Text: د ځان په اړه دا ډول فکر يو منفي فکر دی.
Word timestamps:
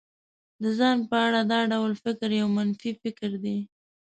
د 0.61 0.63
ځان 0.79 0.97
په 1.09 1.15
اړه 1.25 1.41
دا 1.51 1.59
ډول 1.71 1.91
فکر 2.03 2.29
يو 2.39 2.47
منفي 2.57 2.91
فکر 3.03 3.29
دی. 3.43 3.57